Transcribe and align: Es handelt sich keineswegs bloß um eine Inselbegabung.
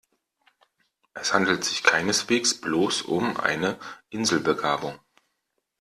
Es 1.13 1.31
handelt 1.31 1.63
sich 1.63 1.83
keineswegs 1.83 2.59
bloß 2.59 3.03
um 3.03 3.37
eine 3.37 3.77
Inselbegabung. 4.09 4.97